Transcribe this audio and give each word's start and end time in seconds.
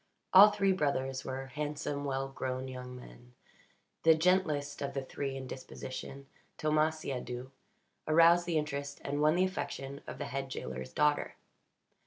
All 0.33 0.49
three 0.49 0.71
brothers 0.71 1.23
were 1.23 1.45
handsome, 1.53 2.05
well 2.05 2.27
grown 2.27 2.67
young 2.67 2.95
men. 2.95 3.35
The 4.01 4.15
gentlest 4.15 4.81
of 4.81 4.95
the 4.95 5.03
three 5.03 5.35
in 5.37 5.45
disposition 5.45 6.25
Thomas 6.57 6.97
Siadoux 7.01 7.51
aroused 8.07 8.47
the 8.47 8.57
interest 8.57 8.99
and 9.03 9.21
won 9.21 9.35
the 9.35 9.43
affection 9.45 10.01
of 10.07 10.17
the 10.17 10.25
head 10.25 10.49
jailer's 10.49 10.91
daughter. 10.91 11.35